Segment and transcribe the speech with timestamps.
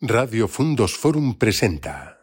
[0.00, 2.20] Radio Fundos Forum presenta.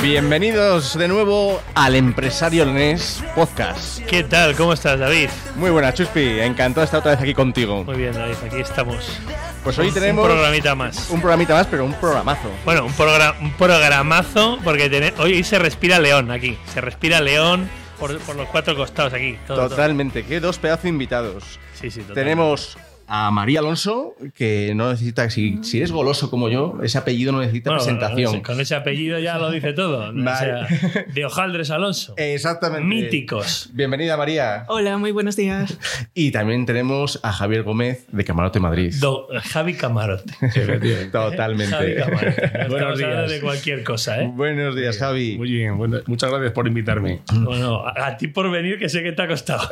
[0.00, 3.98] Bienvenidos de nuevo al Empresario Leonés Podcast.
[4.06, 4.54] ¿Qué tal?
[4.54, 5.28] ¿Cómo estás, David?
[5.56, 6.38] Muy buena, Chuspi.
[6.38, 7.82] Encantado de estar otra vez aquí contigo.
[7.82, 9.20] Muy bien, David, aquí estamos.
[9.64, 11.10] Pues hoy tenemos un programita más.
[11.10, 12.48] un programita más, pero un programazo.
[12.64, 16.58] Bueno, un, progra- un programazo, porque hoy se respira león aquí.
[16.72, 17.68] Se respira león
[17.98, 19.38] por, por los cuatro costados aquí.
[19.46, 19.68] todo, todo.
[19.70, 20.24] Totalmente.
[20.24, 21.44] Qué dos pedazos invitados.
[21.74, 22.14] Sí, sí, total.
[22.14, 22.78] Tenemos
[23.12, 27.40] a María Alonso, que no necesita, si, si eres goloso como yo, ese apellido no
[27.40, 28.26] necesita Bueno, presentación.
[28.30, 30.12] Con ese, con ese apellido ya lo dice todo.
[31.12, 32.14] de Hojaldres Alonso.
[32.16, 32.86] Exactamente.
[32.86, 33.70] Míticos.
[33.72, 34.64] Bienvenida, María.
[34.68, 35.76] Hola, muy buenos días.
[36.14, 38.94] Y también tenemos a Javier Gómez de Camarote Madrid.
[39.00, 40.32] Do- Javi Camarote.
[40.42, 41.10] Efectivamente.
[41.10, 41.94] Javi Totalmente.
[41.96, 42.50] Camarote.
[42.60, 43.30] No Buenos días.
[43.30, 44.30] de cualquier cosa, ¿eh?
[44.32, 45.36] Buenos días, Javi.
[45.36, 47.22] Muy bien, bueno, muchas gracias por invitarme.
[47.32, 49.68] Bueno, a, a ti por venir, que sé que te ha costado.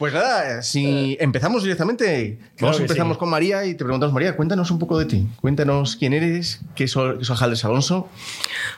[0.00, 3.18] Pues nada, si empezamos directamente, vamos empezamos sí.
[3.18, 5.28] con María y te preguntamos, María, cuéntanos un poco de ti.
[5.42, 8.08] Cuéntanos quién eres, qué es Ojaldres Alonso.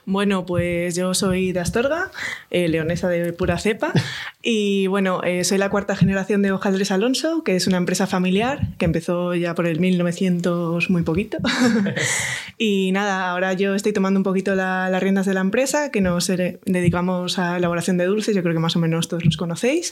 [0.04, 2.10] Bueno, pues yo soy de Astorga,
[2.50, 3.92] eh, leonesa de pura cepa,
[4.42, 8.76] y bueno, eh, soy la cuarta generación de Hojaldres Alonso, que es una empresa familiar
[8.78, 11.38] que empezó ya por el 1900 muy poquito.
[12.58, 16.00] y nada, ahora yo estoy tomando un poquito la- las riendas de la empresa, que
[16.00, 19.36] nos eh, dedicamos a elaboración de dulces, yo creo que más o menos todos los
[19.36, 19.90] conocéis.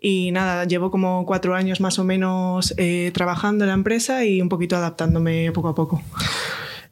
[0.00, 4.40] Y nada, llevo como cuatro años más o menos eh, trabajando en la empresa y
[4.40, 6.02] un poquito adaptándome poco a poco.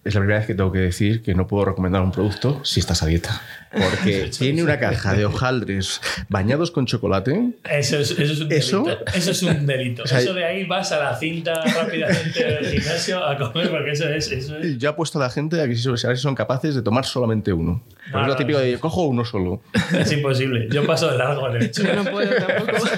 [0.08, 2.80] Es la primera vez que tengo que decir que no puedo recomendar un producto si
[2.80, 3.42] estás a dieta.
[3.70, 7.50] Porque tiene una caja de hojaldres bañados con chocolate.
[7.70, 8.82] Eso es, eso es un ¿Eso?
[8.84, 9.04] delito.
[9.14, 10.06] Eso es un delito.
[10.06, 14.08] sea, eso de ahí vas a la cinta rápidamente del gimnasio a comer, porque eso
[14.08, 14.32] es.
[14.32, 16.74] Eso es Yo apuesto a la gente a que si- a ver si son capaces
[16.74, 17.82] de tomar solamente uno.
[18.10, 18.64] Porque No, es lo típico no.
[18.64, 19.60] de cojo uno solo.
[19.94, 20.68] es imposible.
[20.70, 21.82] Yo paso de largo en el hecho.
[21.82, 22.78] Yo no puedo tampoco.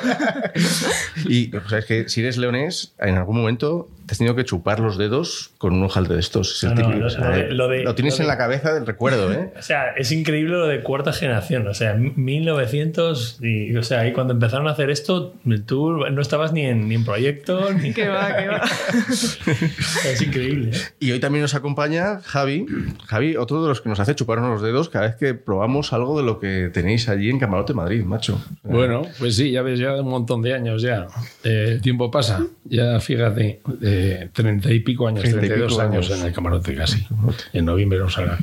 [1.28, 4.44] Y o sea, es que si eres leonés, en algún momento te has tenido que
[4.44, 6.56] chupar los dedos con un hojaldre de estos.
[6.56, 8.19] Es el No, no, típico, lo- o sea, lo de- lo de- lo tienes lo
[8.19, 9.53] de- en la cabeza del recuerdo, ¿eh?
[9.59, 11.69] O sea, es increíble lo de cuarta generación.
[11.69, 13.38] O sea, 1900.
[13.41, 15.34] Y, o sea, ahí cuando empezaron a hacer esto,
[15.65, 17.72] tú no estabas ni en, ni en proyecto.
[17.81, 17.93] Ni...
[17.93, 18.62] Que va, que va.
[20.10, 20.71] Es increíble.
[20.75, 20.81] ¿eh?
[20.98, 22.66] Y hoy también nos acompaña Javi.
[23.06, 26.19] Javi, otro de los que nos hace chuparnos los dedos cada vez que probamos algo
[26.19, 28.42] de lo que tenéis allí en Camarote Madrid, macho.
[28.65, 31.06] Bueno, pues sí, ya ves, ya un montón de años ya.
[31.44, 32.44] Eh, el tiempo pasa.
[32.65, 34.00] Ya fíjate, eh,
[34.33, 36.21] treinta y pico años, Treinta y treinta y dos pico años años.
[36.21, 37.06] en el camarote casi.
[37.53, 38.38] En noviembre nos hará.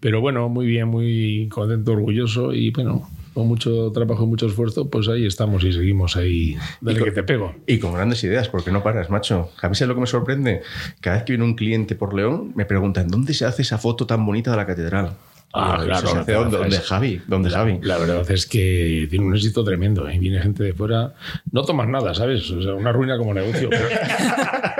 [0.00, 4.90] Pero bueno, muy bien, muy contento, orgulloso y bueno, con mucho trabajo y mucho esfuerzo,
[4.90, 6.56] pues ahí estamos y seguimos ahí.
[6.80, 7.54] Dale con- que te pego.
[7.66, 9.50] Y con grandes ideas, porque no paras, macho.
[9.56, 10.62] Javi, ¿sabes lo que me sorprende?
[11.00, 14.06] Cada vez que viene un cliente por León, me preguntan, ¿dónde se hace esa foto
[14.06, 15.12] tan bonita de la catedral?
[15.54, 17.20] Ah, claro, ¿se hace ¿Dónde, claro, ¿Dónde, es- Javi?
[17.26, 17.78] ¿Dónde, Javi?
[17.82, 20.08] La verdad es que tiene un éxito tremendo.
[20.08, 20.18] ¿eh?
[20.18, 21.12] Viene gente de fuera.
[21.50, 22.50] No tomas nada, ¿sabes?
[22.50, 23.68] O sea, una ruina como negocio.
[23.70, 23.88] Pero,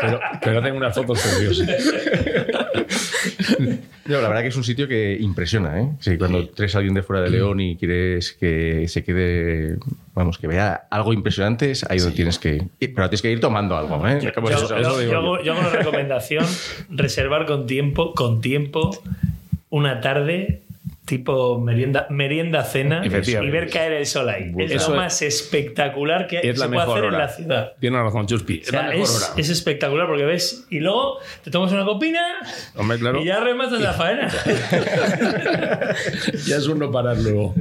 [0.00, 1.68] pero, pero hacen unas fotos preciosas.
[4.06, 5.88] No, la verdad que es un sitio que impresiona, ¿eh?
[6.00, 9.78] Sí, cuando traes a alguien de fuera de León y quieres que se quede,
[10.14, 12.94] vamos, que vea algo impresionante, es ahí donde tienes que ir.
[12.94, 14.18] Pero tienes que ir tomando algo, ¿eh?
[14.22, 15.18] Yo, eso, yo- eso yo yo.
[15.18, 16.44] hago, yo hago una recomendación:
[16.90, 18.90] reservar con tiempo, con tiempo,
[19.72, 20.62] una tarde.
[21.12, 24.50] Tipo merienda, merienda cena y ver caer el sol ahí.
[24.56, 27.18] Es Eso lo es- más espectacular que Es se la puede hacer en hora.
[27.18, 27.72] la ciudad.
[27.80, 28.60] Tienes razón, Chuspi.
[28.60, 29.26] O Es la sea, mejor es, hora.
[29.36, 32.22] es espectacular porque ves y luego te tomas una copina
[32.76, 33.20] Hombre, claro.
[33.20, 34.28] y ya rematas la faena.
[36.46, 37.54] Ya es un no parar luego.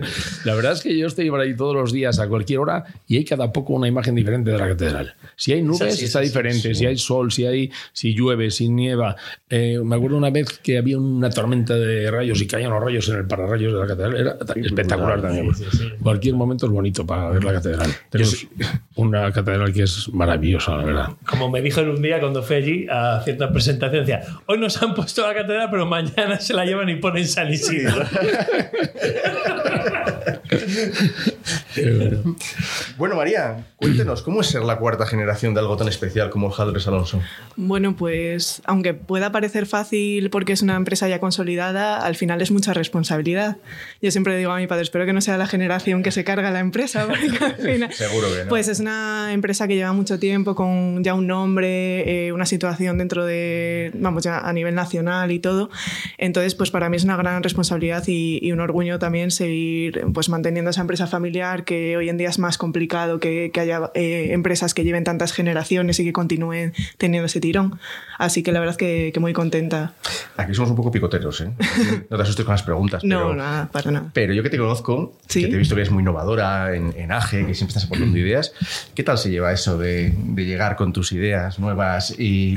[0.45, 3.17] La verdad es que yo estoy por ahí todos los días a cualquier hora y
[3.17, 5.13] hay cada poco una imagen diferente de la catedral.
[5.35, 6.73] Si hay nubes, sí, está sí, diferente.
[6.73, 9.15] Si hay sol, si hay si llueve, si nieva.
[9.49, 13.09] Eh, me acuerdo una vez que había una tormenta de rayos y caían los rayos
[13.09, 14.15] en el pararrayos de la catedral.
[14.15, 15.53] Era espectacular también.
[15.53, 15.89] Sí, sí, sí.
[16.01, 17.89] Cualquier momento es bonito para ver la catedral.
[18.09, 18.47] Tenemos
[18.95, 21.09] una catedral que es maravillosa, la verdad.
[21.25, 24.93] Como me dijo un día cuando fui allí a cierta presentación, decía, hoy nos han
[24.93, 28.05] puesto la catedral, pero mañana se la llevan y ponen San Isidro.
[32.97, 36.53] Bueno, María, cuéntenos, ¿cómo es ser la cuarta generación de algo tan especial como el
[36.53, 37.21] Jaldres Alonso?
[37.55, 42.51] Bueno, pues aunque pueda parecer fácil porque es una empresa ya consolidada, al final es
[42.51, 43.57] mucha responsabilidad.
[44.01, 46.51] Yo siempre digo a mi padre, espero que no sea la generación que se carga
[46.51, 47.93] la empresa, porque al final...
[47.93, 48.49] Seguro que no.
[48.49, 52.97] Pues es una empresa que lleva mucho tiempo con ya un nombre, eh, una situación
[52.97, 55.69] dentro de, vamos, ya a nivel nacional y todo.
[56.17, 60.29] Entonces, pues para mí es una gran responsabilidad y, y un orgullo también seguir pues
[60.29, 64.29] manteniendo esa empresa familiar, que hoy en día es más complicado que, que haya eh,
[64.31, 67.79] empresas que lleven tantas generaciones y que continúen teniendo ese tirón.
[68.17, 69.93] Así que la verdad que, que muy contenta.
[70.37, 71.51] Aquí somos un poco picoteros, ¿eh?
[72.09, 73.03] No te asustes con las preguntas.
[73.03, 74.11] No, pero, nada, para nada.
[74.13, 75.41] Pero yo que te conozco, Sí.
[75.41, 78.17] que te he visto que eres muy innovadora en, en AGE, que siempre estás aportando
[78.17, 78.53] ideas,
[78.95, 82.55] ¿qué tal se lleva eso de, de llegar con tus ideas nuevas y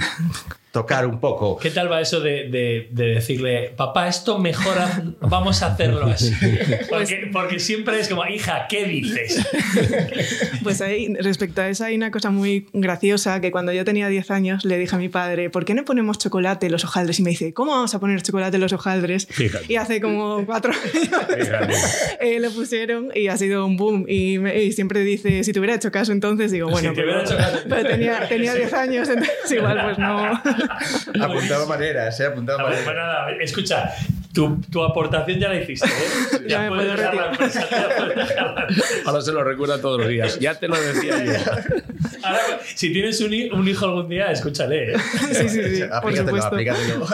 [0.74, 1.56] tocar un poco?
[1.56, 6.32] ¿Qué tal va eso de, de- de decirle, papá, esto mejora, vamos a hacerlo así?
[6.90, 9.38] Porque, porque siempre es como, hija, ¿qué dices?
[10.64, 14.30] Pues ahí, respecto a eso, hay una cosa muy graciosa que cuando yo tenía 10
[14.30, 17.18] años le dije a mi padre, ¿por qué no ponemos chocolate en los hojaldres?
[17.20, 19.26] Y me dice, ¿cómo vamos a poner chocolate en los hojaldres?
[19.30, 19.66] Fíjate.
[19.72, 21.78] Y hace como cuatro años
[22.20, 24.06] eh, lo pusieron y ha sido un boom.
[24.08, 27.08] Y, me- y siempre dice, si te hubiera hecho caso entonces, digo, bueno, te pero,
[27.12, 27.58] hubiera hecho caso.
[27.68, 30.42] pero tenía, tenía 10 años, entonces igual pues no.
[31.20, 32.26] Apuntaba maneras, ¿eh?
[32.26, 32.94] Apuntaba Pues maneras.
[32.96, 33.90] nada, escucha,
[34.32, 36.44] tu, tu aportación ya la hiciste, ¿eh?
[36.48, 38.66] Ya me puedes puedo dejar la empresa, ya.
[39.06, 40.38] Ahora se lo recuerda todos los días.
[40.38, 41.32] Ya te lo decía yo.
[42.22, 42.40] Ahora,
[42.74, 44.92] si tienes un, un hijo algún día, escúchale.
[44.92, 44.96] ¿eh?
[45.32, 46.46] Sí, sí, sí, por Aplícatelo, supuesto.
[46.48, 47.06] aplícatelo.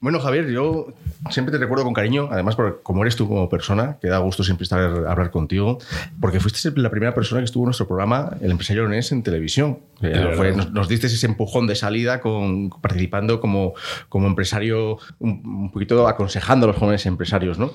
[0.00, 0.92] bueno, Javier, yo
[1.30, 4.42] siempre te recuerdo con cariño, además, por como eres tú como persona, que da gusto
[4.44, 5.78] siempre estar hablar contigo,
[6.20, 9.78] porque fuiste la primera persona que estuvo en nuestro programa, El Empresario Leonés, en televisión.
[10.02, 13.74] Eh, fue- nos, nos diste ese empujón de salida con, participando como,
[14.08, 17.58] como empresario, un, un poquito aconsejando a los jóvenes empresarios.
[17.58, 17.72] ¿no?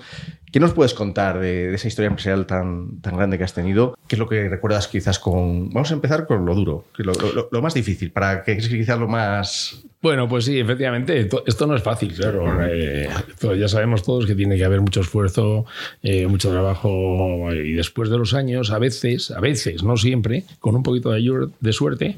[0.52, 3.98] ¿Qué nos puedes contar de, de esa historia empresarial tan, tan grande que has tenido?
[4.08, 5.70] ¿Qué es lo que recuerdas quizás con...
[5.70, 9.08] Vamos a empezar con lo duro, lo- lo más difícil, para que es quizás lo
[9.08, 12.46] más Bueno, pues sí, efectivamente, to- esto no es fácil, claro.
[12.70, 13.10] Eh,
[13.58, 15.66] ya sabemos todos que tiene que haber mucho esfuerzo,
[16.04, 20.76] eh, mucho trabajo y después de los años, a veces, a veces, no siempre, con
[20.76, 22.16] un poquito de, de suerte,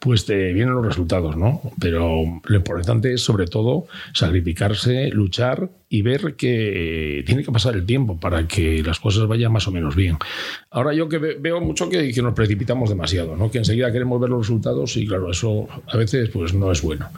[0.00, 1.62] pues te vienen los resultados, ¿no?
[1.80, 7.84] Pero lo importante es sobre todo sacrificarse, luchar y ver que tiene que pasar el
[7.84, 10.16] tiempo para que las cosas vayan más o menos bien.
[10.70, 13.50] Ahora yo que ve- veo mucho que, que nos precipitamos demasiado, ¿no?
[13.50, 17.08] que enseguida queremos ver los resultados y claro, eso a veces pues no es bueno.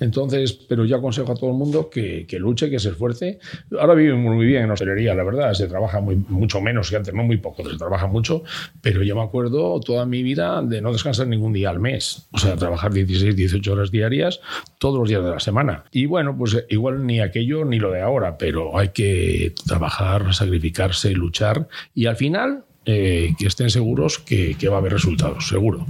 [0.00, 3.38] Entonces, pero yo aconsejo a todo el mundo que, que luche, que se esfuerce.
[3.78, 7.14] Ahora vivimos muy bien en hostelería, la verdad, se trabaja muy, mucho menos que antes,
[7.14, 8.42] no muy poco, se trabaja mucho,
[8.82, 12.38] pero yo me acuerdo toda mi vida de no descansar ningún día al mes, o
[12.38, 14.40] sea, trabajar 16, 18 horas diarias
[14.78, 15.84] todos los días de la semana.
[15.92, 21.12] Y bueno, pues igual ni aquello ni lo de ahora, pero hay que trabajar, sacrificarse,
[21.12, 25.84] luchar y al final eh, que estén seguros que, que va a haber resultados, seguro.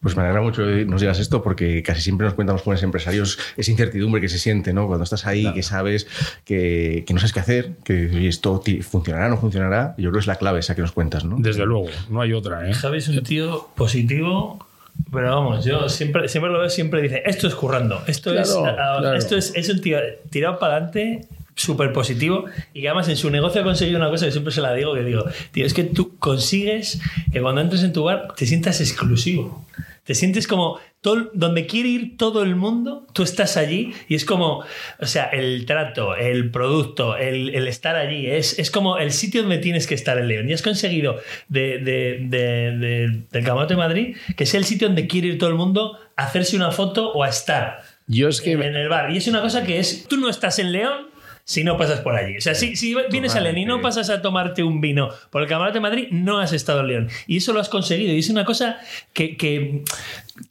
[0.00, 2.82] Pues me alegra mucho que nos digas esto porque casi siempre nos cuentan los jóvenes
[2.82, 4.86] empresarios esa incertidumbre que se siente, ¿no?
[4.86, 6.06] Cuando estás ahí, que sabes
[6.46, 9.94] que, que no sabes qué hacer, que oye, esto funcionará o no funcionará.
[9.98, 11.36] Yo creo que es la clave esa que nos cuentas, ¿no?
[11.38, 12.66] Desde luego, no hay otra.
[12.66, 12.72] ¿eh?
[12.72, 14.66] Javi es un tío positivo.
[15.12, 18.66] Pero vamos, yo siempre, siempre lo veo, siempre dice, esto es currando, esto es, Claro,
[18.66, 19.18] ah, claro.
[19.18, 19.98] esto es, es un tío
[20.30, 24.26] tirado para adelante, súper positivo, y que además en su negocio ha conseguido una cosa
[24.26, 27.00] que siempre se la digo, que digo, tío, es que tú consigues
[27.32, 29.66] que cuando entres en tu bar te sientas exclusivo.
[30.04, 34.24] Te sientes como todo, donde quiere ir todo el mundo, tú estás allí y es
[34.24, 34.62] como,
[35.00, 39.40] o sea, el trato, el producto, el, el estar allí, es, es como el sitio
[39.42, 40.48] donde tienes que estar en León.
[40.48, 41.16] Y has conseguido
[41.48, 45.38] de, de- de- de- del Camarote de Madrid que sea el sitio donde quiere ir
[45.38, 48.88] todo el mundo a hacerse una foto o a estar Yo es que en el
[48.88, 49.10] bar.
[49.10, 51.08] Y es una cosa que es, tú no estás en León
[51.46, 52.36] si no pasas por allí.
[52.36, 55.42] O sea, si, si vienes a León y no pasas a tomarte un vino por
[55.42, 57.08] el Camarote de Madrid, no has estado en León.
[57.28, 58.12] Y eso lo has conseguido.
[58.12, 58.80] Y es una cosa
[59.12, 59.84] que, que,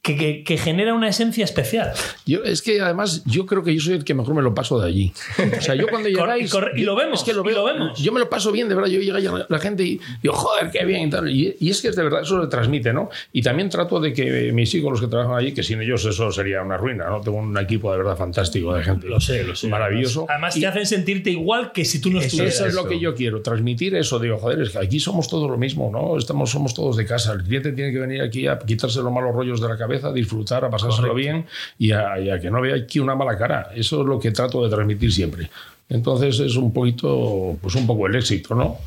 [0.02, 1.92] que- que- que genera una esencia especial.
[2.26, 4.78] Yo, es que además yo creo que yo soy el que mejor me lo paso
[4.80, 5.12] de allí.
[5.58, 6.46] O sea, yo cuando llegáis...
[6.46, 7.98] y corre- y lo vemos, Es que lo y veo, lo vemos.
[7.98, 8.90] Yo me lo paso bien, de verdad.
[8.90, 11.28] Yo llega la, la gente y digo, joder, qué bien y tal.
[11.30, 13.08] Y, y es que de verdad eso le transmite, ¿no?
[13.32, 16.30] Y también trato de que mis hijos, los que trabajan allí, que sin ellos eso
[16.32, 17.20] sería una ruina, ¿no?
[17.20, 19.06] Tengo un equipo de verdad fantástico de gente.
[19.08, 19.68] Lo sé, lo sé.
[19.68, 20.26] Maravilloso.
[20.28, 22.54] Además, Y- te hacen sentirte igual que si tú no estuvieras.
[22.54, 24.18] eso es lo que yo quiero, transmitir eso.
[24.18, 26.16] Digo, joder, es que aquí somos todos lo mismo, ¿no?
[26.18, 27.32] Estamos, somos todos de casa.
[27.32, 30.12] El cliente tiene que venir aquí a quitarse los malos rollos de la cabeza, a
[30.12, 31.46] disfrutar, a pasárselo bien
[31.78, 33.70] y a, y a que no vea aquí una mala cara.
[33.74, 35.50] Eso es lo que trato de transmitir siempre.
[35.88, 38.78] Entonces es un poquito, pues un poco el éxito, ¿no?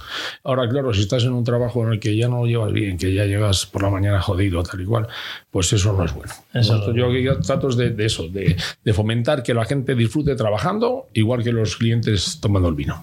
[0.44, 2.98] Ahora, claro, si estás en un trabajo en el que ya no lo llevas bien,
[2.98, 5.08] que ya llegas por la mañana jodido, tal y cual,
[5.50, 6.34] pues eso no es bueno.
[6.54, 11.42] Eso yo trato de, de eso, de, de fomentar que la gente disfrute trabajando, igual
[11.42, 13.02] que los clientes tomando el vino.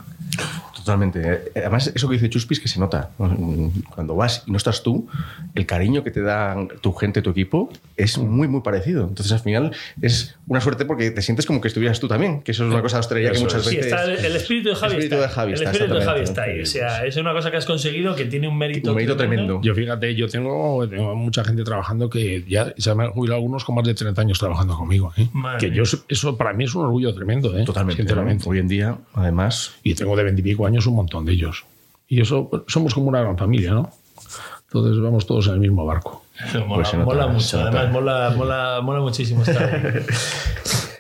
[0.87, 1.21] Totalmente.
[1.21, 3.11] Eh, Además, eso que dice Chuspis que se nota.
[3.19, 5.09] Cuando vas y no estás tú,
[5.57, 9.03] el cariño que te da tu gente, tu equipo, es muy, muy parecido.
[9.09, 12.53] Entonces, al final, es una suerte porque te sientes como que estuvieras tú también, que
[12.53, 13.65] eso es una cosa hostelería que muchas.
[13.65, 13.93] Sí, veces...
[13.93, 15.27] está el, el espíritu de Javi El espíritu está.
[15.27, 16.61] de Javi el está, espíritu de Javi está ahí.
[16.61, 18.91] O sea, es una cosa que has conseguido que tiene un mérito.
[18.91, 19.61] Un mérito tremendo.
[19.63, 23.65] Yo fíjate, yo tengo, tengo mucha gente trabajando que ya se me han jubilado algunos
[23.65, 25.13] con más de 30 años trabajando conmigo.
[25.17, 25.29] ¿eh?
[25.59, 27.65] Que yo, eso para mí es un orgullo tremendo, ¿eh?
[27.65, 28.03] Totalmente.
[28.03, 28.45] Sinceramente.
[28.45, 28.51] ¿no?
[28.53, 31.65] Hoy en día, además, Y tengo de 20 y pico años un montón de ellos.
[32.09, 33.91] Y eso, somos como una gran familia, ¿no?
[34.67, 36.25] Entonces vamos todos en el mismo barco.
[36.67, 40.03] Mola, Pues mola mucho, además mola, mola, mola muchísimo estar.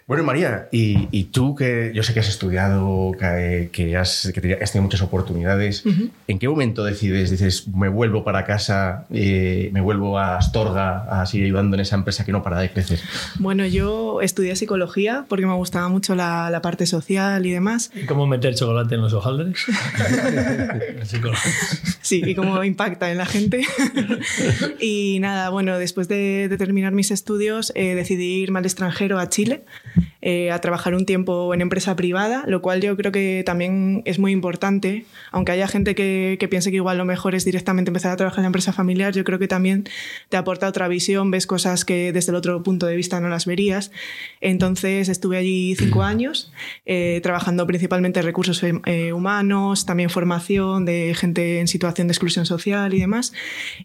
[0.09, 4.59] Bueno, María, y, y tú que yo sé que has estudiado, que, que has, que
[4.63, 5.83] has tenido muchas oportunidades,
[6.29, 11.27] ¿en qué momento decides, dices, me vuelvo para casa, eh, me vuelvo a Astorga a
[11.27, 13.01] seguir ayudando en esa empresa que no para de crecer?
[13.41, 17.91] Bueno, yo estudié psicología porque me gustaba mucho la, la parte social y demás.
[17.93, 19.59] ¿Y ¿Cómo meter chocolate en los hojaldres?
[22.07, 23.63] Sí, y cómo impacta en la gente.
[24.81, 29.29] y nada, bueno, después de, de terminar mis estudios eh, decidí irme al extranjero, a
[29.29, 29.65] Chile,
[30.29, 34.19] eh, a trabajar un tiempo en empresa privada, lo cual yo creo que también es
[34.19, 35.05] muy importante.
[35.31, 38.41] Aunque haya gente que, que piense que igual lo mejor es directamente empezar a trabajar
[38.41, 39.85] en la empresa familiar, yo creo que también
[40.29, 43.47] te aporta otra visión, ves cosas que desde el otro punto de vista no las
[43.47, 43.93] verías.
[44.41, 46.53] Entonces estuve allí cinco años,
[46.87, 52.47] eh, trabajando principalmente en recursos eh, humanos, también formación de gente en situación de exclusión
[52.47, 53.33] social y demás.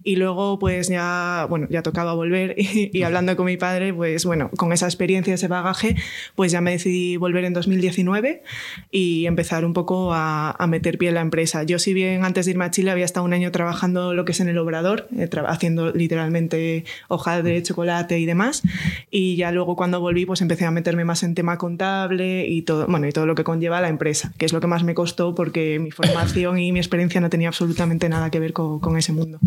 [0.04, 4.26] Y luego, pues ya, bueno, ya tocaba volver y, y hablando con mi padre, pues
[4.26, 5.98] bueno, con esa experiencia, ese bagaje,
[6.36, 8.44] pues ya me decidí volver en 2019
[8.92, 11.64] y empezar un poco a, a meter pie en la empresa.
[11.64, 14.32] Yo, si bien antes de irme a Chile había estado un año trabajando lo que
[14.32, 18.64] es en el obrador, eh, haciendo literalmente hojaldre, chocolate y demás,
[19.10, 22.88] y ya luego cuando volví, pues empecé a meterme más en tema contable y todo,
[22.88, 25.36] bueno, y todo lo que conlleva la empresa, que es lo que más me costó
[25.36, 29.14] porque mi formación y mi experiencia no tenía absolutamente nada que ver con, con ese
[29.14, 29.40] mundo.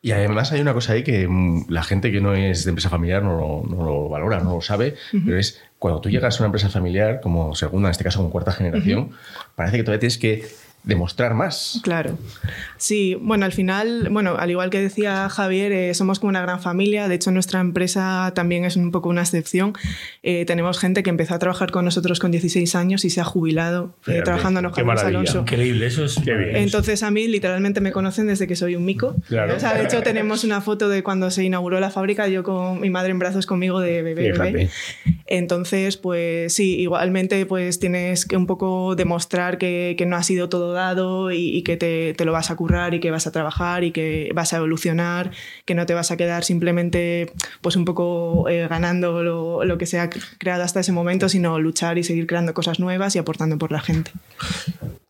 [0.00, 2.90] Y además hay una cosa ahí que mm, la gente que no es de empresa
[2.90, 6.46] familiar no no lo valora, no lo sabe, pero es cuando tú llegas a una
[6.46, 9.10] empresa familiar, como segunda, en este caso como cuarta generación,
[9.56, 10.44] parece que todavía tienes que
[10.84, 11.80] demostrar más.
[11.82, 12.18] Claro.
[12.76, 16.60] Sí, bueno, al final, bueno, al igual que decía Javier, eh, somos como una gran
[16.60, 17.06] familia.
[17.06, 19.74] De hecho, nuestra empresa también es un poco una excepción.
[20.22, 23.24] Eh, tenemos gente que empezó a trabajar con nosotros con 16 años y se ha
[23.24, 25.18] jubilado eh, trabajando en qué maravilla.
[25.18, 25.40] Alonso.
[25.40, 26.16] Increíble, eso es.
[26.24, 26.56] Qué bien.
[26.56, 29.14] Entonces a mí literalmente me conocen desde que soy un mico.
[29.28, 29.54] Claro.
[29.56, 32.80] O sea, de hecho tenemos una foto de cuando se inauguró la fábrica, yo con
[32.80, 34.32] mi madre en brazos conmigo de bebé.
[34.32, 34.70] Bebé.
[35.26, 40.48] Entonces, pues sí, igualmente pues tienes que un poco demostrar que, que no ha sido
[40.48, 43.84] todo dado y, que te, te lo vas a currar y que vas a trabajar
[43.84, 45.30] y que vas a evolucionar,
[45.64, 49.86] que no te vas a quedar simplemente pues un poco eh, ganando lo, lo que
[49.86, 53.58] se ha creado hasta ese momento, sino luchar y seguir creando cosas nuevas y aportando
[53.58, 54.10] por la gente.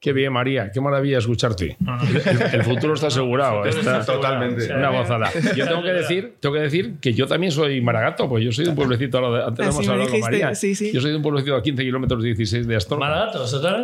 [0.02, 0.72] Qué bien, María.
[0.72, 1.76] Qué maravilla escucharte.
[1.80, 3.64] El, el- el futuro está asegurado.
[3.64, 4.74] Está Totalmente.
[4.74, 5.30] Una gozada.
[5.56, 8.64] Yo tengo que decir, tengo que decir que yo también soy maragato, pues yo soy
[8.64, 10.54] de un pueblecito, ahora antes Así hemos hablado con María.
[10.56, 10.90] sí, sí.
[10.92, 13.06] Yo soy de un pueblecito a 15 kilómetros 16 de Astorga.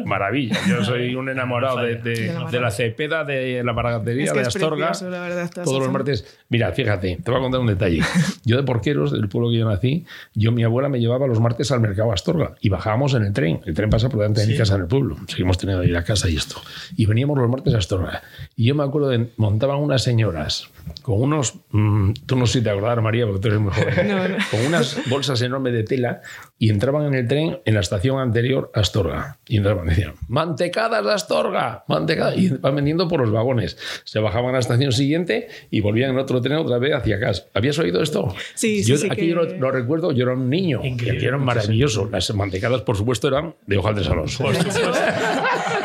[0.04, 0.56] Maravilla.
[0.68, 4.32] Yo soy un enamorado de, de- De la de la cepeda, de la maragatería, Es
[4.32, 4.86] que de es Astorga.
[4.88, 6.38] precioso, la verdad, toda Todos los martes.
[6.48, 8.00] Mira, fíjate, te voy a contar un detalle.
[8.44, 11.70] Yo de Porqueros, del pueblo que yo nací, yo, mi abuela me llevaba los martes
[11.70, 13.60] al mercado Astorga y bajábamos en el tren.
[13.66, 15.16] El tren pasa por delante de mi casa en el pueblo.
[15.28, 16.56] Seguimos teniendo ahí la casa y esto.
[16.96, 18.22] Y veníamos los martes a Astorga.
[18.56, 20.68] Y yo me acuerdo de montaban unas señoras
[21.02, 21.54] con unos.
[21.70, 24.08] mm, tú no sé si te acordás, María, porque tú eres muy joven.
[24.08, 24.36] No, no.
[24.50, 26.22] Con unas bolsas enormes de tela
[26.58, 29.38] y entraban en el tren en la estación anterior a Astorga.
[29.46, 31.84] Y entraban y decían: ¡Mantecadas de Astorga!
[31.88, 32.36] ¡Mantecadas!
[32.38, 33.76] Y van vendiendo por los vagones.
[34.04, 37.44] Se bajaban a la estación siguiente y volvían en otro tren otra vez hacia casa.
[37.54, 38.34] ¿Habías oído esto?
[38.54, 40.80] Sí, sí, yo, sí Aquí que- yo lo, lo recuerdo, yo era un niño.
[40.82, 42.08] Y Increíble, aquí eran maravilloso.
[42.10, 44.44] Las mantecadas, por supuesto, eran de Alonso.
[44.44, 44.80] Por supuesto.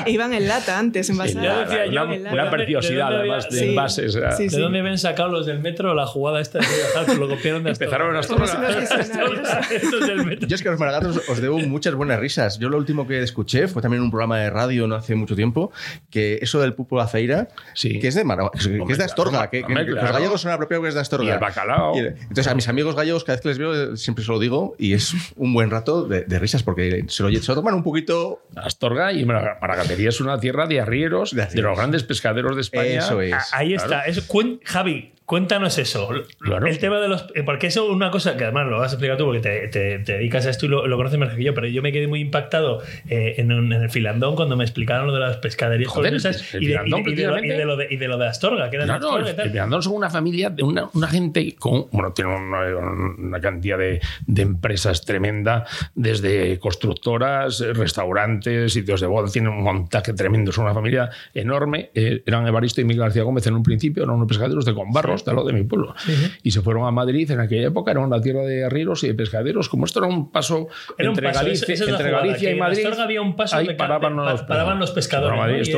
[0.07, 1.69] Iban en lata antes, envasadas.
[1.69, 3.69] Yo, una, ¿de una dónde- preciosidad, de además, de Sí.
[3.69, 4.17] envases.
[4.37, 7.17] Sí, ¿De dónde habían sacado los del metro la jugada esta de viajar?
[7.17, 8.45] Lo copiaron de Empezaron en Astorga.
[10.47, 12.59] Yo es que a los maragatos os debo muchas buenas risas.
[12.59, 15.35] Yo lo último que escuché fue también en un programa de radio no hace mucho
[15.35, 15.71] tiempo,
[16.09, 17.99] que eso del pupo a feira, Sí.
[17.99, 20.41] que es de, Mara- que es de Hombre, Astorga, claro, que, que hombre, los gallegos
[20.41, 21.25] son apropiados que es de Astorga.
[21.25, 21.95] Y el bacalao.
[21.95, 24.39] Y el- entonces a mis amigos gallegos cada vez que les veo siempre se lo
[24.39, 27.73] digo y es un buen rato de, de risas porque se lo, se lo toman
[27.73, 28.41] un poquito...
[28.55, 29.57] Astorga y Mara-
[29.93, 32.99] Maragatería es una tierra de arrieros, De los grandes pescaderos de España.
[32.99, 33.33] Eso es.
[33.33, 34.01] Ah, Ahí está.
[34.05, 36.09] Eso, cuen- Javi, cuéntanos eso.
[36.39, 36.67] Claro.
[36.67, 37.25] El tema de los.
[37.35, 39.67] eh, Porque eso es una cosa que además lo vas a explicar tú porque te,
[39.69, 41.91] te- te dedicas a esto y lo, lo conoces mejor que yo, pero yo me
[41.91, 46.13] quedé muy impactado eh, en, el filandón cuando me explicaron lo de las pescaderías Joder,
[46.13, 48.27] y, de, filandón, y de- y de lo, de lo de, y de lo de
[48.27, 51.85] Astorga, que era Claro, Astorga el, Mirandón son una familia de una, una gente con.
[51.91, 52.61] Bueno, tienen una,
[53.17, 55.65] una cantidad de, de empresas tremenda,
[55.95, 57.59] desde constructoras,
[58.03, 60.51] restaurantes, sitios de boda, tienen un montaje tremendo.
[60.51, 61.91] Son una familia enorme.
[61.93, 65.12] Eh, eran Evaristo y Miguel García Gómez en un principio, eran unos pescaderos de Conbarros,
[65.15, 65.93] lado de mi pueblo.
[66.43, 69.13] Y se fueron a Madrid en aquella época, era una tierra de arrieros y de
[69.13, 69.69] pescaderos.
[69.69, 70.67] Como esto era un paso
[70.97, 72.85] Era un entre paso, Galicia, esa- esa es la entre jugada, Galicia que y Madrid.
[72.99, 75.69] Había un paso ahí de paraban, de- los, pa- paraban los pescadores,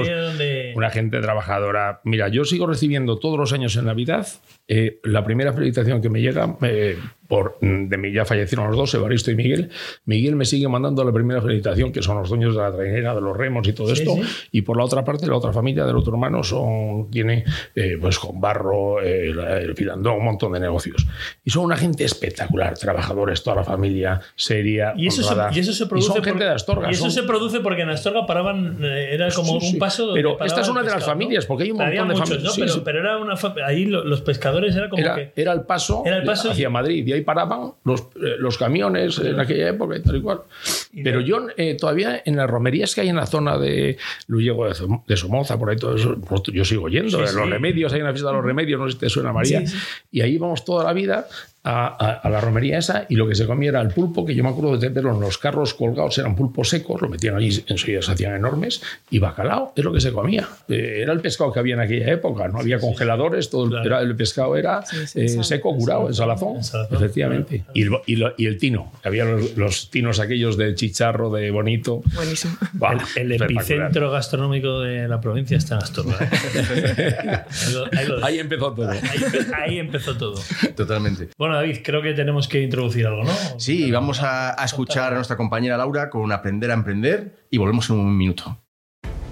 [0.75, 2.01] una gente trabajadora.
[2.03, 4.27] Mira, yo sigo recibiendo todos los años en Navidad
[4.67, 6.97] eh, la primera felicitación que me llega, eh,
[7.27, 9.69] por, mm, de mí ya fallecieron los dos, Evaristo y Miguel.
[10.05, 13.21] Miguel me sigue mandando la primera felicitación, que son los dueños de la trainera, de
[13.21, 14.15] los remos y todo Sí, esto.
[14.15, 14.21] sí.
[14.51, 17.43] Y por la otra parte, la otra familia del otro hermano son, tiene
[17.75, 19.29] eh, pues con barro, eh,
[19.61, 21.05] el filandón, un montón de negocios.
[21.43, 24.93] Y son una gente espectacular, trabajadores, toda la familia, seria.
[24.97, 25.51] Y eso, se, honrada.
[25.53, 26.07] y eso se produce.
[26.07, 26.89] son por- gente de Astorga.
[26.89, 28.77] Y eso son- se produce porque en Astorga paraban.
[28.83, 30.11] eh, Era como Sí, un paso.
[30.13, 32.81] Pero esta es una de las familias, porque hay un montón de muchos, familias.
[32.83, 33.35] pero, era una.
[33.65, 35.31] Ahí lo- los pescadores era como Era, que.
[35.35, 38.57] era el paso, Era el paso hacia y- Madrid y ahí paraban los, eh, los
[38.57, 40.41] camiones en aquella época y tal y cual.
[41.03, 44.73] Pero yo eh, todavía en las romerías que hay en la zona de Luego de,
[44.73, 47.25] Som- de Somoza, por ahí todo eso, pues, yo sigo yendo.
[47.25, 49.65] Sí, los remedios, hay una fiesta de los remedios, no sé si te suena María.
[49.65, 49.75] Sí.
[50.11, 51.27] Y ahí vamos toda la vida
[51.67, 54.33] a, a- a la romería esa y lo que se comía era el pulpo, que
[54.35, 57.63] yo me acuerdo de verlo en los carros colgados, eran pulpos secos, lo metían allí,
[57.67, 60.47] enseguida se hacían enormes, y bacalao, es lo que se comía.
[60.69, 63.85] Eh, era el pescado que había en aquella época, no había congeladores, todo el- Claro.
[63.85, 67.57] era, el pescado era Sí, sí, eh, sal- seco, curado, en salazón, en salazón, efectivamente.
[67.57, 67.71] claro.
[67.73, 71.49] Y, el, y lo- y el tino, había los, los tinos aquellos de chicharro, de
[71.51, 72.01] bonito.
[72.13, 72.55] Buenísimo.
[73.15, 76.17] El, epicentro gastronómico de la provincia está en Astorga.
[76.21, 76.29] ¿eh?
[77.49, 78.25] ahí, lo- ahí lo dejo.
[78.25, 78.89] Ahí empezó todo.
[78.91, 78.99] Ahí
[79.55, 80.35] ahí empezó todo.
[80.75, 81.29] Totalmente.
[81.37, 83.31] Bueno, David, creo que tenemos que introducir algo, ¿no?
[83.57, 87.89] Sí, vamos a, a escuchar a nuestra compañera Laura con Aprender a Emprender y volvemos
[87.89, 88.61] en un minuto.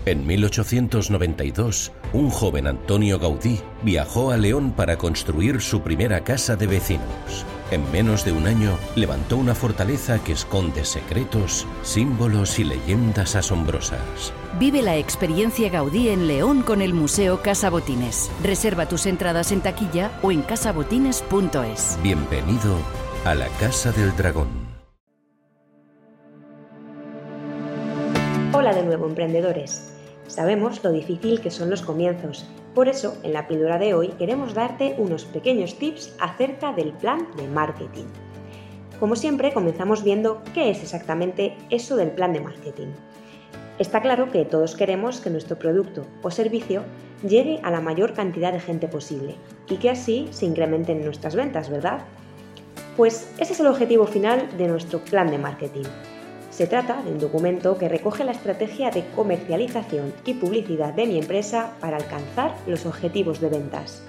[0.05, 6.67] En 1892, un joven Antonio Gaudí viajó a León para construir su primera casa de
[6.67, 7.45] vecinos.
[7.71, 14.33] En menos de un año, levantó una fortaleza que esconde secretos, símbolos y leyendas asombrosas.
[14.59, 18.29] Vive la experiencia Gaudí en León con el Museo Casa Botines.
[18.43, 21.97] Reserva tus entradas en taquilla o en casabotines.es.
[22.03, 22.77] Bienvenido
[23.25, 24.49] a la Casa del Dragón.
[28.53, 29.91] Hola de nuevo, emprendedores.
[30.27, 32.45] Sabemos lo difícil que son los comienzos.
[32.75, 37.27] Por eso, en la píldora de hoy queremos darte unos pequeños tips acerca del plan
[37.37, 38.05] de marketing.
[38.99, 42.89] Como siempre, comenzamos viendo qué es exactamente eso del plan de marketing.
[43.79, 46.83] Está claro que todos queremos que nuestro producto o servicio
[47.27, 49.35] llegue a la mayor cantidad de gente posible
[49.67, 52.01] y que así se incrementen nuestras ventas, ¿verdad?
[52.95, 55.85] Pues ese es el objetivo final de nuestro plan de marketing.
[56.51, 61.17] Se trata de un documento que recoge la estrategia de comercialización y publicidad de mi
[61.17, 64.03] empresa para alcanzar los objetivos de ventas.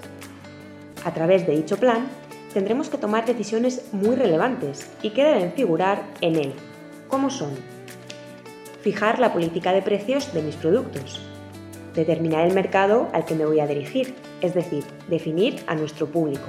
[1.03, 2.07] A través de dicho plan,
[2.53, 6.53] tendremos que tomar decisiones muy relevantes y que deben figurar en él,
[7.09, 7.74] como son
[8.85, 11.19] fijar la política de precios de mis productos,
[11.95, 16.45] determinar el mercado al que me voy a dirigir, es decir, definir a nuestro público,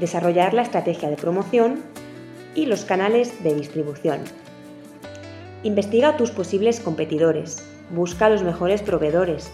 [0.00, 1.84] desarrollar la estrategia de promoción
[2.56, 4.18] y los canales de distribución.
[5.62, 9.48] Investiga tus posibles competidores, busca los mejores proveedores,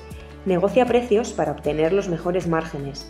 [0.47, 3.07] negocia precios para obtener los mejores márgenes,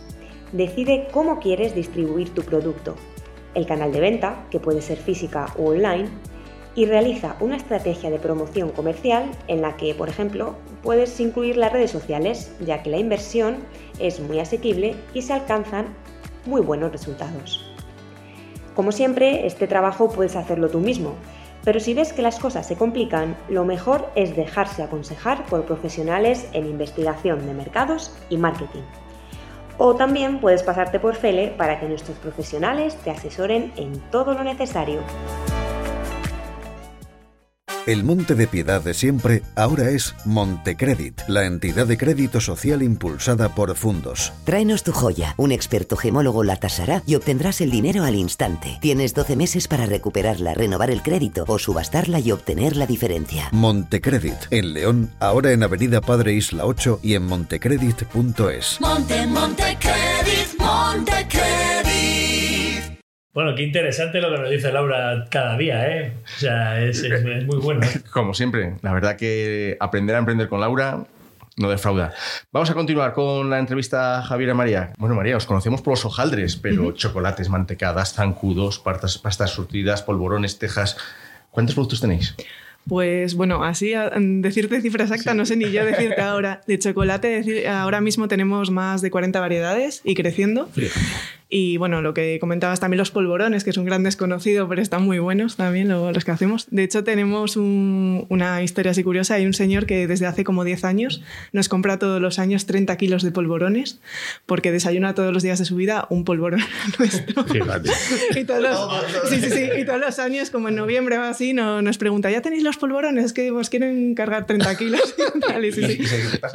[0.51, 2.97] decide cómo quieres distribuir tu producto,
[3.53, 6.09] el canal de venta, que puede ser física o online,
[6.75, 11.71] y realiza una estrategia de promoción comercial en la que, por ejemplo, puedes incluir las
[11.71, 13.57] redes sociales, ya que la inversión
[13.99, 15.87] es muy asequible y se alcanzan
[16.45, 17.65] muy buenos resultados.
[18.75, 21.15] Como siempre, este trabajo puedes hacerlo tú mismo,
[21.63, 26.47] pero si ves que las cosas se complican, lo mejor es dejarse aconsejar por profesionales
[26.51, 28.83] en investigación de mercados y marketing.
[29.77, 34.43] O también puedes pasarte por Fele para que nuestros profesionales te asesoren en todo lo
[34.43, 34.99] necesario.
[37.85, 43.53] El Monte de Piedad de siempre ahora es Montecredit, la entidad de crédito social impulsada
[43.53, 44.33] por Fundos.
[44.43, 45.35] Tráenos tu joya.
[45.37, 48.79] Un experto gemólogo la tasará y obtendrás el dinero al instante.
[48.81, 53.49] Tienes 12 meses para recuperarla, renovar el crédito o subastarla y obtener la diferencia.
[53.51, 58.81] Montecredit, en León, ahora en Avenida Padre Isla 8 y en montecredit.es.
[58.81, 61.54] Monte, Monte Credit, Monte Credit.
[63.35, 66.13] Bueno, qué interesante lo que nos dice Laura cada día, ¿eh?
[66.23, 67.81] O sea, es, es- es muy bueno.
[67.85, 68.01] ¿eh?
[68.11, 71.03] Como siempre, la verdad que aprender a emprender con Laura
[71.57, 72.13] no defrauda.
[72.51, 74.93] Vamos a continuar con la entrevista a Javier y María.
[74.97, 80.57] Bueno, María, os conocemos por los hojaldres, pero chocolates, mantecadas, zancudos, pastas, pastas surtidas, polvorones,
[80.57, 80.97] tejas.
[81.51, 82.35] ¿Cuántos productos tenéis?
[82.87, 86.61] Pues bueno, así a- decirte cifra exacta, no sé ni yo decirte ahora.
[86.67, 90.69] De chocolate, decir, ahora mismo tenemos más de 40 variedades y creciendo.
[91.57, 95.03] Y bueno, lo que comentabas también los polvorones, que es un gran desconocido, pero están
[95.03, 96.67] muy buenos también lo- los que hacemos.
[96.69, 99.35] De hecho, tenemos un- una historia así curiosa.
[99.35, 101.21] Hay un señor que desde hace como 10 años
[101.53, 104.01] nos compra todos los años 30 kilos de polvorones
[104.45, 106.59] porque desayuna todos los días de su vida un polvorón
[106.99, 107.45] nuestro.
[108.35, 111.53] Y todos, los, sí, sí, sí, y todos los años, como en noviembre o así,
[111.53, 113.23] no- nos pregunta, ¿ya tenéis los polvorones?
[113.25, 115.15] Es que os quieren cargar 30 kilos.
[115.61, 115.99] sí, sí.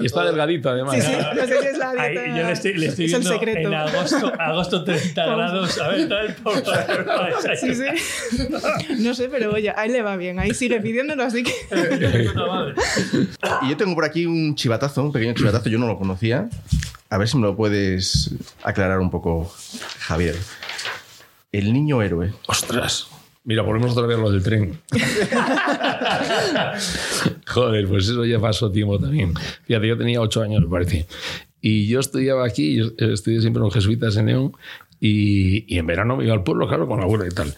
[0.00, 0.96] Y está delgadito, además.
[0.96, 2.36] Sí, sí, no sé si es la Ahí, dieta.
[2.38, 3.68] yo le estoy, le estoy es el secreto.
[3.68, 5.80] en agosto, agosto 30 grados.
[5.80, 7.56] A ver, trae el.
[7.56, 7.84] Sí, sí.
[8.98, 10.38] No sé, pero oye, ahí le va bien.
[10.38, 11.52] Ahí sigue pidiéndolo, así que.
[13.62, 16.48] Y yo tengo por aquí un chivatazo, un pequeño chivatazo, yo no lo conocía.
[17.08, 18.30] A ver si me lo puedes
[18.62, 19.52] aclarar un poco,
[19.98, 20.36] Javier.
[21.52, 22.32] El niño héroe.
[22.46, 23.08] Ostras.
[23.42, 24.78] Mira, ponemos otra vez lo del tren.
[27.46, 29.32] Joder, pues eso ya pasó tiempo también.
[29.64, 31.06] Fíjate, yo tenía ocho años, me parece.
[31.62, 34.52] Y yo estudiaba aquí, yo estudié siempre los jesuitas en León.
[35.02, 37.54] Y, y en verano me iba al pueblo, claro, con la abuela y tal.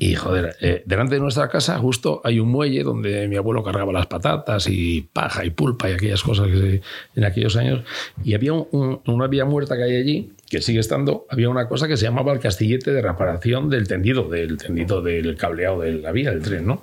[0.00, 3.92] Y joder, eh, delante de nuestra casa justo hay un muelle donde mi abuelo cargaba
[3.92, 6.82] las patatas y paja y pulpa y aquellas cosas que
[7.14, 7.84] en aquellos años.
[8.24, 11.68] Y había un- un- una vía muerta que hay allí, que sigue estando, había una
[11.68, 15.92] cosa que se llamaba el castillete de reparación del tendido, del tendido del cableado de
[15.92, 16.82] la vía del tren, ¿no?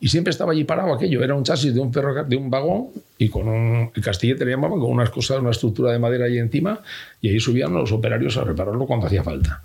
[0.00, 1.22] Y siempre estaba allí parado aquello.
[1.22, 4.50] Era un chasis de un, ferrocar- de un vagón y con un el castillete le
[4.50, 6.80] llamaban, con unas cosas, una estructura de madera ahí encima
[7.20, 9.62] y ahí subían los operarios a repararlo cuando hacía falta.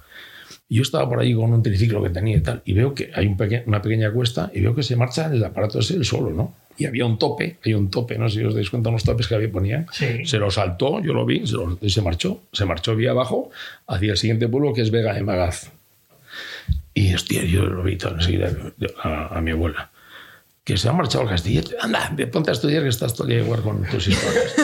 [0.69, 3.35] Yo estaba por ahí con un triciclo que tenía y tal, y veo que hay
[3.65, 6.55] una pequeña cuesta y veo que se marcha el aparato ese el solo, ¿no?
[6.77, 9.27] Y había un tope, hay un tope, no sé si os dais cuenta, unos topes
[9.27, 9.85] que había ponía.
[9.91, 10.25] Sí.
[10.25, 12.41] Se lo saltó, yo lo vi, se lo- y se marchó.
[12.51, 13.51] Se marchó vía abajo
[13.87, 15.71] hacia el siguiente pueblo que es Vega de Magaz.
[16.95, 18.51] Y hostia, yo lo vi todo enseguida
[19.03, 19.91] a, a mi abuela.
[20.63, 21.75] Que se ha marchado al castillete.
[21.79, 24.55] Anda, ponte a estudiar que estás todo el día igual con tus historias.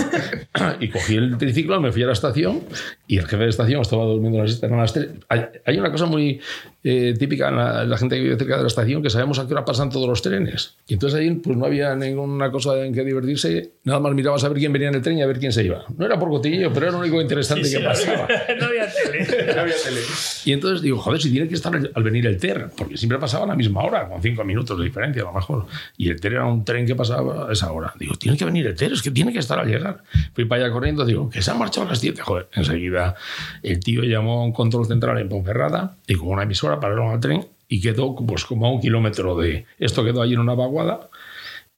[0.80, 2.64] y cogí el triciclo, me fui a la estación
[3.06, 5.10] y el jefe de estación estaba durmiendo en la siesta, eran las tres.
[5.28, 6.40] Hay, hay una cosa muy
[6.84, 9.46] eh, típica en la, la gente que vive cerca de la estación que sabemos a
[9.48, 10.78] qué hora pasan todos los trenes.
[10.88, 14.50] Y entonces ahí pues no había ninguna cosa en que divertirse, nada más mirabas a
[14.50, 15.84] ver quién venía en el tren y a ver quién se iba.
[15.98, 18.28] No era por cotilleo, pero era lo único interesante Sí, sí, que pasaba.
[18.60, 20.02] no había tele.
[20.46, 23.18] Y entonces digo, joder, si tiene que estar al al venir el TER, porque siempre
[23.20, 25.66] pasaba a la misma hora, con cinco minutos de diferencia a lo mejor.
[25.98, 27.94] Y el TER era un tren que pasaba a esa hora.
[28.00, 30.04] Digo, tiene que venir el TER, es que tiene que estar al llegar.
[30.34, 32.22] Fui para allá corriendo, digo, que se ha marchado a las 7.
[32.22, 33.16] Joder, enseguida
[33.64, 37.20] el tío llamó a un control central en Ponferrada y con una emisora pararon al
[37.20, 39.66] tren y quedó pues como a un kilómetro de...
[39.78, 41.10] Esto quedó allí en una vaguada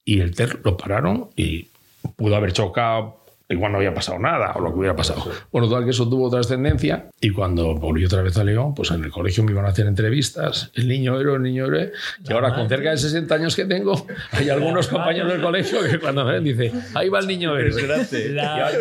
[0.05, 1.67] y el TER lo pararon y
[2.15, 3.20] pudo haber chocado,
[3.51, 5.23] igual no había pasado nada o lo que hubiera pasado.
[5.51, 9.03] Bueno, total que eso tuvo trascendencia y cuando volví otra vez a León, pues en
[9.03, 11.91] el colegio me iban a hacer entrevistas, el niño héroe, el niño héroe,
[12.27, 15.99] y ahora con cerca de 60 años que tengo, hay algunos compañeros del colegio que
[15.99, 17.81] cuando me ven dicen, ahí va el niño héroe.
[18.31, 18.71] La,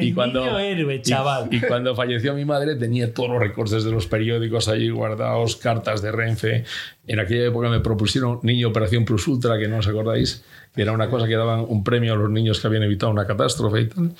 [0.00, 1.48] Y cuando, niño héroe, y- chaval.
[1.50, 6.02] Y, cuando falleció mi madre tenía todos los recortes de los periódicos allí guardados, cartas
[6.02, 6.64] de Renfe.
[7.06, 10.92] En aquella época me propusieron Niño Operación Plus Ultra, que no os acordáis, que era
[10.92, 13.86] una cosa que daban un premio a los niños que habían evitado una catástrofe y
[13.88, 14.12] tal.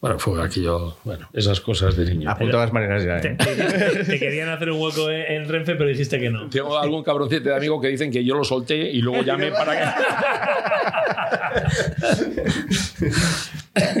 [0.00, 2.28] Bueno, fue aquello, bueno, esas cosas de niño.
[2.30, 3.20] Apuntadas maneras ya.
[3.22, 3.36] Te, ¿eh?
[3.38, 6.50] te- te querían hacer un hueco en, en Renfe, pero dijiste que no.
[6.50, 9.72] Tengo algún cabroncete de amigo que dicen que yo lo solté y luego llamé para
[9.78, 9.84] que...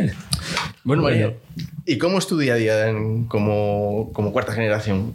[0.84, 1.32] Bueno, María,
[1.86, 5.14] ¿y cómo es tu día a día en- como, como cuarta generación?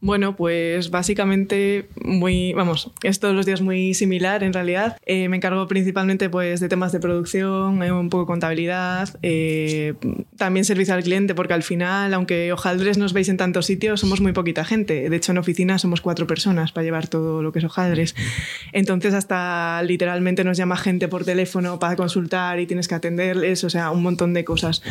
[0.00, 4.96] Bueno, pues básicamente muy, vamos, es todos los días muy similar en realidad.
[5.06, 9.94] Eh, me encargo principalmente pues de temas de producción, eh, un poco contabilidad, eh,
[10.36, 14.20] también servicio al cliente, porque al final, aunque hojaldres nos veis en tantos sitios, somos
[14.20, 15.10] muy poquita gente.
[15.10, 18.14] De hecho, en oficina somos cuatro personas para llevar todo lo que es hojaldres.
[18.72, 23.70] Entonces, hasta literalmente nos llama gente por teléfono para consultar y tienes que atenderles, o
[23.70, 24.82] sea, un montón de cosas.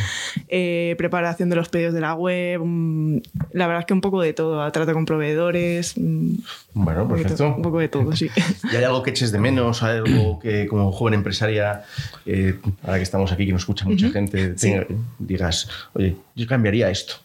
[0.50, 3.22] Eh, preparación de los pedidos de la web, mm,
[3.54, 4.62] la verdad es que un poco de todo,
[4.98, 5.94] con proveedores.
[5.98, 6.34] mm,
[6.74, 7.48] Bueno, perfecto.
[7.56, 8.30] Un poco de todo, sí.
[8.72, 9.84] ¿Y hay algo que eches de menos?
[9.84, 11.84] ¿Hay algo que como joven empresaria,
[12.26, 14.86] eh, ahora que estamos aquí, que nos escucha mucha gente, tenga-
[15.20, 17.16] digas, oye, yo cambiaría esto?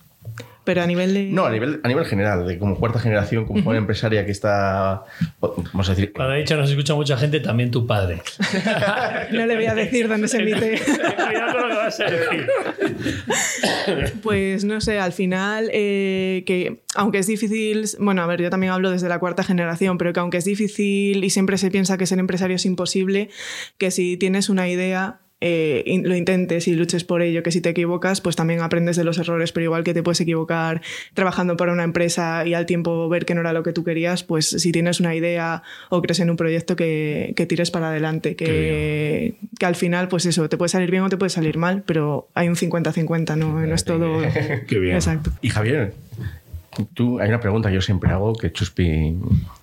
[0.65, 1.25] Pero a nivel de...
[1.25, 5.03] No, a nivel, a nivel general, de como cuarta generación, como joven empresaria que está,
[5.41, 8.23] vamos a decir, Cuando he dicho nos escucha mucha gente, también tu padre.
[9.33, 10.81] No le voy a decir dónde se emite.
[11.27, 11.62] Cuidado
[14.23, 18.73] Pues no sé, al final, eh, que aunque es difícil, bueno, a ver, yo también
[18.73, 22.07] hablo desde la cuarta generación, pero que aunque es difícil y siempre se piensa que
[22.07, 23.31] ser empresario es imposible,
[23.79, 27.61] que si tienes una idea, eh, in- lo intentes y luches por ello, que si
[27.61, 30.81] te equivocas, pues también aprendes de los errores, pero igual que te puedes equivocar
[31.15, 34.23] trabajando para una empresa y al tiempo ver que no era lo que tú querías,
[34.23, 38.37] pues si tienes una idea o crees en un proyecto que, que tires para adelante,
[38.37, 41.83] que, que al final, pues eso, te puede salir bien o te puede salir mal,
[41.85, 44.23] pero hay un 50-50, no, no es todo...
[44.69, 44.95] Qué bien.
[44.95, 45.31] Exacto.
[45.43, 45.95] Y Javier,
[46.95, 49.17] tú, hay una pregunta que yo siempre hago que Chuspi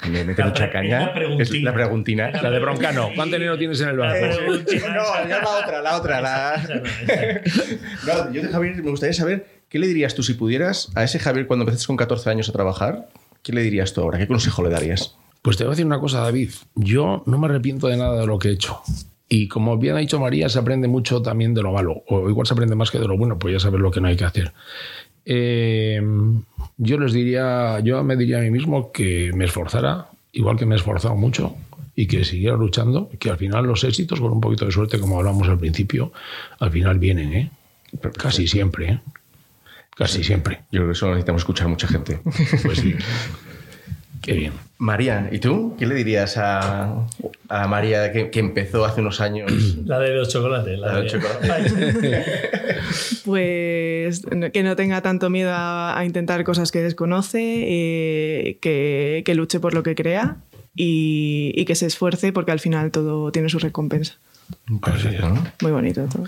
[0.09, 0.99] me mete La mucha pre- caña.
[1.07, 1.43] la preguntina.
[1.43, 2.31] Es la preguntina.
[2.41, 3.09] La de Broncano.
[3.15, 4.25] ¿Cuánto dinero tienes en el banco?
[4.47, 6.21] no, ya la otra, la otra.
[6.21, 6.63] La...
[8.07, 11.19] No, yo de Javier me gustaría saber qué le dirías tú si pudieras a ese
[11.19, 13.09] Javier cuando empezaste con 14 años a trabajar.
[13.43, 14.17] ¿Qué le dirías tú ahora?
[14.17, 15.15] ¿Qué consejo le darías?
[15.41, 16.51] Pues te voy a decir una cosa, David.
[16.75, 18.81] Yo no me arrepiento de nada de lo que he hecho.
[19.29, 22.03] Y como bien ha dicho María, se aprende mucho también de lo malo.
[22.07, 24.07] O igual se aprende más que de lo bueno, pues ya sabes lo que no
[24.07, 24.53] hay que hacer.
[25.31, 26.01] Eh,
[26.77, 30.73] yo les diría, yo me diría a mí mismo que me esforzara, igual que me
[30.73, 31.55] he esforzado mucho,
[31.95, 35.19] y que siguiera luchando, que al final los éxitos, con un poquito de suerte, como
[35.19, 36.11] hablamos al principio,
[36.59, 37.51] al final vienen, ¿eh?
[38.17, 38.99] Casi siempre, ¿eh?
[39.95, 40.61] Casi siempre.
[40.71, 42.19] Yo creo que eso lo necesitamos escuchar mucha gente.
[42.63, 42.95] Pues sí.
[44.23, 44.53] Qué bien.
[44.79, 45.75] María, ¿y tú?
[45.77, 47.05] ¿Qué le dirías a,
[47.49, 49.51] a María que, que empezó hace unos años?
[49.85, 50.79] La de los chocolates.
[50.79, 51.73] La, La de los chocolates.
[53.25, 54.21] Pues
[54.53, 59.59] que no tenga tanto miedo a, a intentar cosas que desconoce, eh, que, que luche
[59.59, 60.37] por lo que crea
[60.75, 64.17] y, y que se esfuerce porque al final todo tiene su recompensa.
[65.61, 66.23] Muy bonito todo.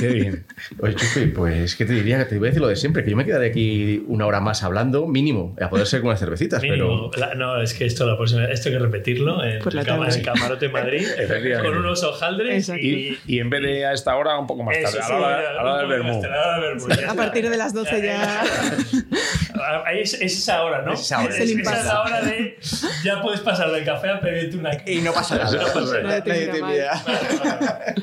[0.00, 0.46] Qué bien.
[0.80, 2.26] Oye, Chupi, pues, ¿qué te diría?
[2.26, 4.62] Te voy a decir lo de siempre, que yo me quedaré aquí una hora más
[4.62, 7.10] hablando, mínimo, a poder ser con unas cervecitas, Mínimo.
[7.10, 7.26] pero...
[7.28, 10.22] La- no, es que esto la próxima esto hay que repetirlo en, el cama- en
[10.22, 11.06] Camarote Madrid
[11.62, 12.68] con unos hojaldres.
[12.80, 15.18] Y, y en vez de a esta hora, un poco más Eso tarde, ya, a
[15.20, 17.14] la hora del tarde, a la hora del vermú, ya A está.
[17.14, 18.42] partir de las 12 ya...
[19.94, 20.94] Es, es esa hora, ¿no?
[20.94, 21.28] Es esa hora.
[21.36, 22.58] Es, Es esa hora de
[23.04, 25.52] ya puedes pasar del café a pedirte una Y no pasa nada.
[25.52, 26.18] No pasa nada.
[26.26, 26.60] Nadie te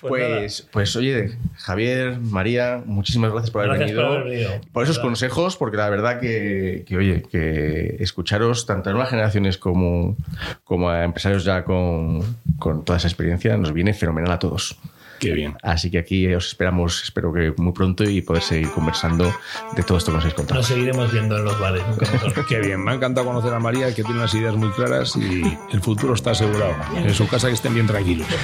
[0.00, 4.08] Pues, pues oye, Javier, María, muchísimas gracias por haber Gracias venido.
[4.08, 4.50] por haber venido.
[4.72, 5.08] Por esos Verdad.
[5.08, 10.16] consejos, porque la verdad que, que, oye, que escucharos tanto a nuevas generaciones como,
[10.64, 12.20] como a empresarios ya con,
[12.58, 14.76] con toda esa experiencia nos viene fenomenal a todos.
[15.22, 15.56] Qué bien.
[15.62, 19.32] Así que aquí os esperamos, espero que muy pronto y poder seguir conversando
[19.76, 20.58] de todo esto que nos habéis contado.
[20.60, 21.82] Nos seguiremos viendo en los bares.
[21.88, 22.46] nunca mejor.
[22.46, 22.82] Qué bien.
[22.84, 26.14] Me ha encantado conocer a María, que tiene unas ideas muy claras y el futuro
[26.14, 26.74] está asegurado.
[26.96, 28.26] En su casa que estén bien tranquilos.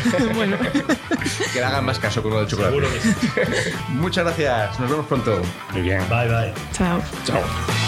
[1.53, 2.75] Que le hagan más caso con lo del chocolate.
[2.75, 3.71] Seguro que sí.
[3.89, 5.41] Muchas gracias, nos vemos pronto.
[5.73, 6.01] Muy bien.
[6.09, 6.53] Bye, bye.
[6.73, 7.01] Chao.
[7.25, 7.88] Chao.